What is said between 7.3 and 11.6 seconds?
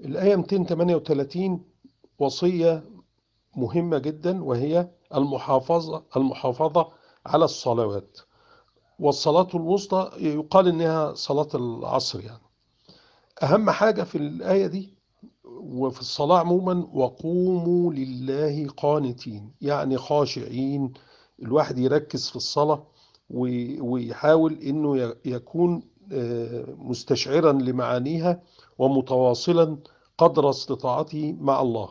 الصلوات. والصلاة الوسطى يقال إنها صلاة